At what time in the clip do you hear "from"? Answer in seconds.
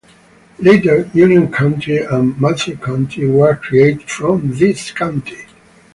4.09-4.41